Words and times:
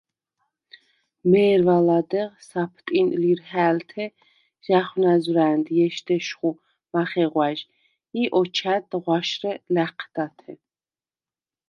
მე̄რვა 1.31 1.77
ლადეღ 1.87 2.29
საფტინ 2.49 3.07
ლირჰა̄̈ლთე 3.21 4.05
ჟ’ა̈ხვნა̈ზვრა̄̈ნდ 4.65 5.65
ჲეშდეშხუ 5.75 6.51
მახეღვა̈ჟ 6.91 7.59
ი 8.21 8.23
ოჩა̈დდ 8.39 8.91
ღვაშრე 9.03 9.51
ლა̈ჴდათე. 9.73 10.53